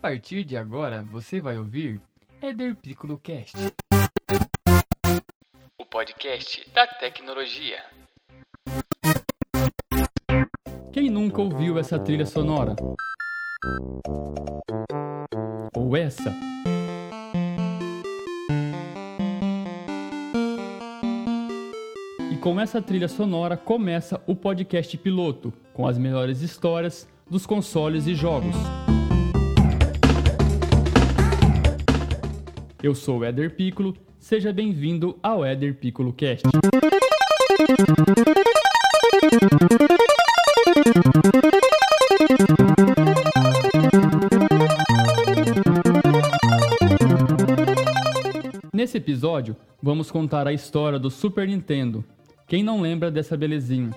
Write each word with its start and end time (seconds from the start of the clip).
partir 0.00 0.44
de 0.44 0.56
agora, 0.56 1.02
você 1.02 1.40
vai 1.40 1.58
ouvir 1.58 2.00
Eder 2.40 2.74
Piccolo 2.74 3.18
Cast. 3.18 3.54
O 5.78 5.84
podcast 5.84 6.70
da 6.72 6.86
tecnologia. 6.86 7.78
Quem 10.90 11.10
nunca 11.10 11.42
ouviu 11.42 11.78
essa 11.78 11.98
trilha 11.98 12.24
sonora? 12.24 12.74
Ou 15.76 15.94
essa? 15.94 16.34
E 22.32 22.36
com 22.38 22.58
essa 22.58 22.80
trilha 22.80 23.08
sonora 23.08 23.56
começa 23.56 24.20
o 24.26 24.34
podcast 24.34 24.96
piloto, 24.96 25.52
com 25.74 25.86
as 25.86 25.98
melhores 25.98 26.40
histórias 26.40 27.06
dos 27.28 27.44
consoles 27.44 28.06
e 28.06 28.14
jogos. 28.14 28.56
Eu 32.82 32.94
sou 32.94 33.18
o 33.18 33.24
Éder 33.24 33.54
Piccolo, 33.54 33.94
seja 34.18 34.54
bem-vindo 34.54 35.18
ao 35.22 35.44
Éder 35.44 35.74
Piccolo 35.74 36.14
Cast. 36.14 36.48
Nesse 48.72 48.96
episódio, 48.96 49.54
vamos 49.82 50.10
contar 50.10 50.46
a 50.46 50.52
história 50.54 50.98
do 50.98 51.10
Super 51.10 51.46
Nintendo. 51.46 52.02
Quem 52.46 52.62
não 52.62 52.80
lembra 52.80 53.10
dessa 53.10 53.36
belezinha? 53.36 53.90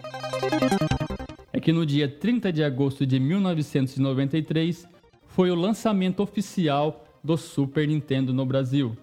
É 1.53 1.59
que 1.61 1.71
no 1.71 1.85
dia 1.85 2.09
30 2.09 2.51
de 2.51 2.61
agosto 2.61 3.05
de 3.05 3.17
1993 3.17 4.85
foi 5.25 5.49
o 5.49 5.55
lançamento 5.55 6.21
oficial 6.21 7.02
do 7.23 7.37
Super 7.37 7.87
Nintendo 7.87 8.33
no 8.33 8.45
Brasil. 8.45 8.97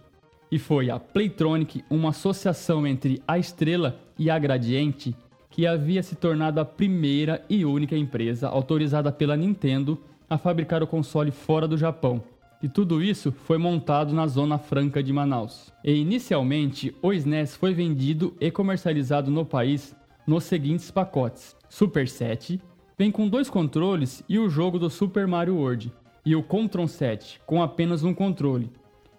E 0.53 0.59
foi 0.59 0.91
a 0.91 0.99
Playtronic, 0.99 1.85
uma 1.89 2.11
associação 2.11 2.87
entre 2.87 3.23
a 3.27 3.39
Estrela 3.39 3.99
e 4.19 4.29
a 4.29 4.39
Gradiente, 4.39 5.15
que 5.49 5.67
havia 5.67 6.03
se 6.03 6.17
tornado 6.17 6.61
a 6.61 6.65
primeira 6.65 7.45
e 7.49 7.65
única 7.65 7.97
empresa 7.97 8.49
autorizada 8.49 9.11
pela 9.11 9.37
Nintendo 9.37 9.99
a 10.29 10.37
fabricar 10.39 10.83
o 10.83 10.87
console 10.87 11.31
fora 11.31 11.67
do 11.67 11.77
Japão. 11.77 12.23
E 12.63 12.69
tudo 12.69 13.03
isso 13.03 13.33
foi 13.33 13.57
montado 13.57 14.13
na 14.13 14.27
Zona 14.27 14.59
Franca 14.59 15.03
de 15.03 15.13
Manaus. 15.13 15.73
E 15.83 15.93
inicialmente, 15.93 16.95
o 17.01 17.13
SNES 17.13 17.57
foi 17.57 17.73
vendido 17.73 18.37
e 18.39 18.51
comercializado 18.51 19.31
no 19.31 19.47
país 19.47 19.97
nos 20.27 20.45
seguintes 20.45 20.91
pacotes: 20.91 21.57
Super 21.69 22.07
7, 22.07 22.61
vem 22.99 23.11
com 23.11 23.27
dois 23.27 23.49
controles 23.49 24.23
e 24.29 24.39
o 24.39 24.51
jogo 24.51 24.79
do 24.79 24.91
Super 24.91 25.27
Mario 25.27 25.57
World, 25.57 25.91
e 26.25 26.37
o 26.37 26.43
Contron 26.43 26.87
7, 26.87 27.41
com 27.47 27.63
apenas 27.63 28.05
um 28.05 28.13
controle. 28.13 28.71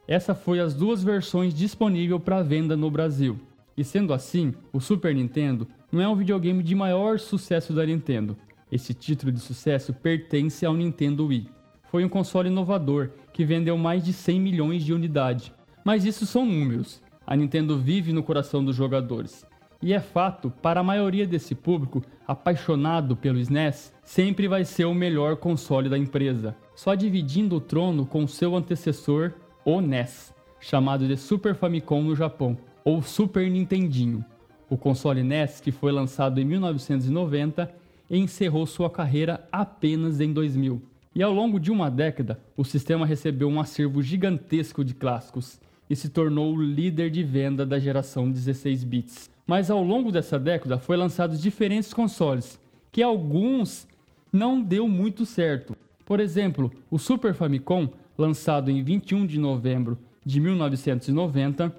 Essa 0.08 0.36
foi 0.36 0.60
as 0.60 0.74
duas 0.74 1.04
versões 1.04 1.54
disponíveis 1.54 2.22
para 2.22 2.44
venda 2.44 2.76
no 2.76 2.92
Brasil. 2.92 3.40
E 3.78 3.84
sendo 3.84 4.14
assim, 4.14 4.54
o 4.74 4.80
Super 4.80 5.16
Nintendo 5.16 5.68
não 5.92 6.02
é 6.02 6.08
um 6.08 6.16
videogame 6.16 6.62
de 6.64 6.76
maior 6.76 7.20
sucesso 7.20 7.74
da 7.74 7.86
Nintendo. 7.86 8.36
Esse 8.72 8.94
título 8.94 9.32
de 9.32 9.40
sucesso 9.40 9.94
pertence 9.94 10.66
ao 10.66 10.74
Nintendo 10.74 11.26
Wii. 11.28 11.50
Foi 11.90 12.06
um 12.06 12.10
console 12.10 12.50
inovador 12.50 13.10
que 13.34 13.44
vendeu 13.44 13.78
mais 13.78 14.04
de 14.04 14.14
100 14.14 14.40
milhões 14.40 14.84
de 14.84 14.94
unidades. 14.94 15.52
Mas 15.84 16.06
isso 16.06 16.26
são 16.26 16.46
números. 16.46 17.02
A 17.26 17.36
Nintendo 17.36 17.78
vive 17.78 18.14
no 18.14 18.24
coração 18.24 18.64
dos 18.64 18.76
jogadores. 18.76 19.46
E 19.82 19.94
é 19.94 20.00
fato, 20.00 20.52
para 20.62 20.82
a 20.82 20.84
maioria 20.84 21.26
desse 21.26 21.56
público 21.56 22.04
apaixonado 22.28 23.16
pelo 23.16 23.40
SNES, 23.40 23.92
sempre 24.04 24.48
vai 24.48 24.64
ser 24.64 24.86
o 24.86 24.94
melhor 24.94 25.38
console 25.38 25.90
da 25.90 25.98
empresa, 25.98 26.56
só 26.76 26.94
dividindo 26.94 27.56
o 27.56 27.62
trono 27.62 28.06
com 28.06 28.28
seu 28.28 28.56
antecessor, 28.56 29.34
o 29.66 29.82
NES, 29.82 30.34
chamado 30.60 31.08
de 31.08 31.18
Super 31.18 31.56
Famicom 31.56 32.04
no 32.04 32.16
Japão, 32.16 32.56
ou 32.86 33.02
Super 33.02 33.50
Nintendinho. 33.50 34.24
O 34.70 34.78
console 34.78 35.24
NES, 35.24 35.60
que 35.60 35.72
foi 35.72 35.92
lançado 35.92 36.40
em 36.40 36.46
1990, 36.46 37.74
encerrou 38.10 38.68
sua 38.68 38.90
carreira 38.90 39.48
apenas 39.52 40.20
em 40.20 40.32
2000. 40.32 40.80
E 41.16 41.24
ao 41.24 41.34
longo 41.34 41.60
de 41.60 41.72
uma 41.72 41.90
década, 41.90 42.40
o 42.56 42.64
sistema 42.64 43.06
recebeu 43.06 43.50
um 43.50 43.60
acervo 43.60 44.02
gigantesco 44.02 44.86
de 44.86 44.94
clássicos 44.94 45.60
e 45.90 45.96
se 45.96 46.08
tornou 46.08 46.54
o 46.54 46.62
líder 46.62 47.10
de 47.10 47.24
venda 47.24 47.66
da 47.66 47.80
geração 47.80 48.32
16 48.32 48.84
bits. 48.84 49.30
Mas 49.52 49.70
ao 49.70 49.84
longo 49.84 50.14
dessa 50.14 50.40
década 50.40 50.80
foi 50.80 50.96
lançados 50.96 51.42
diferentes 51.42 51.94
consoles, 51.94 52.58
que 52.90 53.04
alguns 53.04 53.86
não 54.32 54.62
deu 54.62 54.88
muito 54.88 55.26
certo. 55.26 55.76
Por 56.06 56.22
exemplo, 56.22 56.72
o 56.90 56.98
Super 56.98 57.34
Famicom, 57.34 57.90
lançado 58.18 58.72
em 58.72 58.82
21 58.82 59.26
de 59.26 59.38
novembro 59.38 59.98
de 60.26 60.40
1990, 60.40 61.76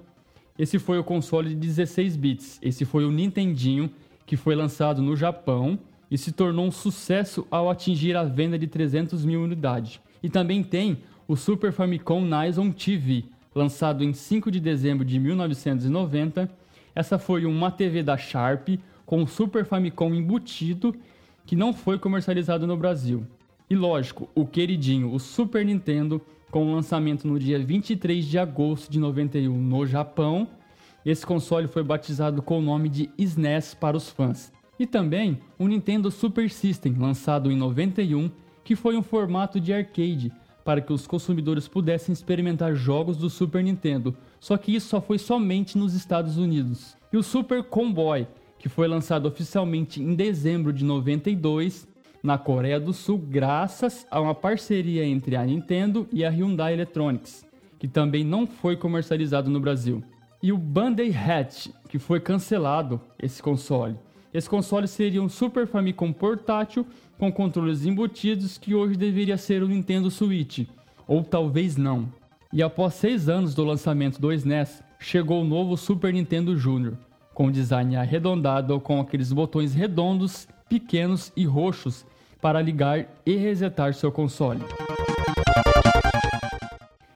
esse 0.55 0.77
foi 0.77 0.99
o 0.99 1.03
console 1.03 1.49
de 1.49 1.55
16 1.55 2.15
bits. 2.15 2.59
Esse 2.61 2.85
foi 2.85 3.05
o 3.05 3.11
Nintendinho, 3.11 3.89
que 4.23 4.37
foi 4.37 4.53
lançado 4.53 5.01
no 5.01 5.15
Japão 5.15 5.79
e 6.11 6.15
se 6.15 6.31
tornou 6.31 6.67
um 6.67 6.71
sucesso 6.71 7.47
ao 7.49 7.71
atingir 7.71 8.15
a 8.15 8.23
venda 8.23 8.55
de 8.55 8.67
300 8.67 9.25
mil 9.25 9.41
unidades. 9.41 9.99
E 10.21 10.29
também 10.29 10.63
tem 10.63 10.99
o 11.27 11.35
Super 11.35 11.71
Famicom 11.71 12.21
Nison 12.21 12.69
TV, 12.69 13.25
lançado 13.55 14.03
em 14.03 14.13
5 14.13 14.51
de 14.51 14.59
dezembro 14.59 15.03
de 15.03 15.17
1990 15.17 16.61
essa 16.95 17.17
foi 17.17 17.45
uma 17.45 17.71
TV 17.71 18.03
da 18.03 18.17
Sharp 18.17 18.69
com 19.05 19.23
o 19.23 19.27
Super 19.27 19.65
Famicom 19.65 20.13
embutido 20.13 20.95
que 21.45 21.55
não 21.55 21.73
foi 21.73 21.99
comercializado 21.99 22.65
no 22.67 22.77
Brasil. 22.77 23.25
E 23.69 23.75
lógico, 23.75 24.29
o 24.35 24.45
queridinho, 24.45 25.13
o 25.13 25.19
Super 25.19 25.65
Nintendo, 25.65 26.21
com 26.51 26.65
o 26.65 26.75
lançamento 26.75 27.27
no 27.27 27.39
dia 27.39 27.57
23 27.57 28.25
de 28.25 28.37
agosto 28.37 28.91
de 28.91 28.99
91 28.99 29.57
no 29.57 29.85
Japão. 29.85 30.47
Esse 31.05 31.25
console 31.25 31.67
foi 31.67 31.83
batizado 31.83 32.41
com 32.41 32.59
o 32.59 32.61
nome 32.61 32.87
de 32.87 33.09
SNES 33.17 33.73
para 33.73 33.97
os 33.97 34.09
fãs. 34.09 34.53
E 34.79 34.85
também 34.85 35.39
o 35.57 35.67
Nintendo 35.67 36.11
Super 36.11 36.49
System, 36.49 36.93
lançado 36.93 37.51
em 37.51 37.57
91, 37.57 38.29
que 38.63 38.75
foi 38.75 38.95
um 38.95 39.03
formato 39.03 39.59
de 39.59 39.73
arcade 39.73 40.31
para 40.63 40.81
que 40.81 40.93
os 40.93 41.05
consumidores 41.05 41.67
pudessem 41.67 42.13
experimentar 42.13 42.75
jogos 42.75 43.17
do 43.17 43.29
Super 43.29 43.63
Nintendo, 43.63 44.15
só 44.39 44.57
que 44.57 44.75
isso 44.75 44.87
só 44.87 45.01
foi 45.01 45.17
somente 45.17 45.77
nos 45.77 45.93
Estados 45.93 46.37
Unidos. 46.37 46.95
E 47.11 47.17
o 47.17 47.23
Super 47.23 47.63
Comboy, 47.63 48.27
que 48.57 48.69
foi 48.69 48.87
lançado 48.87 49.27
oficialmente 49.27 50.01
em 50.01 50.15
dezembro 50.15 50.71
de 50.71 50.83
92 50.83 51.87
na 52.23 52.37
Coreia 52.37 52.79
do 52.79 52.93
Sul, 52.93 53.17
graças 53.17 54.07
a 54.09 54.21
uma 54.21 54.33
parceria 54.33 55.05
entre 55.05 55.35
a 55.35 55.45
Nintendo 55.45 56.07
e 56.11 56.23
a 56.23 56.29
Hyundai 56.29 56.73
Electronics, 56.73 57.45
que 57.77 57.87
também 57.87 58.23
não 58.23 58.47
foi 58.47 58.77
comercializado 58.77 59.49
no 59.49 59.59
Brasil. 59.59 60.01
E 60.41 60.51
o 60.51 60.57
Bandai 60.57 61.13
Hatch, 61.13 61.67
que 61.89 61.99
foi 61.99 62.19
cancelado 62.19 62.99
esse 63.21 63.41
console. 63.41 63.95
Esse 64.33 64.49
console 64.49 64.87
seria 64.87 65.21
um 65.21 65.29
Super 65.29 65.67
Famicom 65.67 66.11
portátil 66.11 66.85
com 67.19 67.31
controles 67.31 67.85
embutidos 67.85 68.57
que 68.57 68.73
hoje 68.73 68.95
deveria 68.95 69.37
ser 69.37 69.61
o 69.61 69.67
Nintendo 69.67 70.09
Switch, 70.09 70.67
ou 71.07 71.23
talvez 71.23 71.77
não. 71.77 72.11
E 72.51 72.63
após 72.63 72.95
seis 72.95 73.29
anos 73.29 73.53
do 73.53 73.63
lançamento 73.63 74.19
do 74.19 74.33
SNES, 74.33 74.83
chegou 74.99 75.41
o 75.41 75.45
novo 75.45 75.77
Super 75.77 76.11
Nintendo 76.11 76.55
Jr., 76.55 76.93
com 77.33 77.51
design 77.51 77.95
arredondado 77.95 78.79
com 78.79 78.99
aqueles 78.99 79.31
botões 79.31 79.73
redondos, 79.73 80.47
pequenos 80.67 81.31
e 81.35 81.45
roxos 81.45 82.05
para 82.41 82.61
ligar 82.61 83.07
e 83.25 83.35
resetar 83.35 83.93
seu 83.93 84.11
console. 84.11 84.61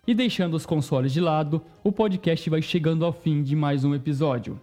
E 0.05 0.13
deixando 0.13 0.53
os 0.53 0.65
consoles 0.65 1.11
de 1.11 1.19
lado, 1.19 1.61
o 1.83 1.91
podcast 1.91 2.49
vai 2.49 2.61
chegando 2.61 3.03
ao 3.03 3.11
fim 3.11 3.43
de 3.43 3.55
mais 3.55 3.83
um 3.83 3.93
episódio. 3.93 4.59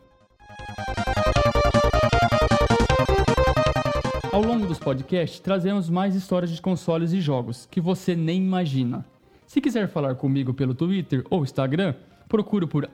Ao 4.35 4.43
longo 4.43 4.67
dos 4.67 4.81
podcasts, 4.81 5.39
trazemos 5.39 5.89
mais 5.89 6.17
histórias 6.17 6.51
de 6.51 6.61
consoles 6.61 7.13
e 7.13 7.21
jogos 7.21 7.69
que 7.71 7.81
você 7.81 8.17
nem 8.17 8.43
imagina. 8.43 9.07
Se 9.47 9.61
quiser 9.61 9.87
falar 9.87 10.17
comigo 10.17 10.53
pelo 10.53 10.75
Twitter 10.75 11.25
ou 11.31 11.45
Instagram, 11.45 11.95
procuro 12.29 12.67
por 12.67 12.91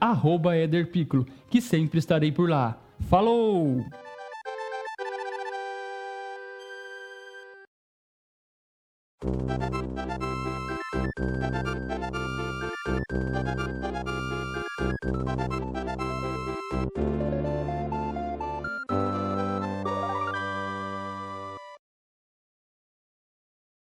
@ederpiccolo, 0.63 1.25
que 1.49 1.59
sempre 1.59 1.97
estarei 1.97 2.31
por 2.31 2.47
lá. 2.47 2.77
Falou! 3.09 3.83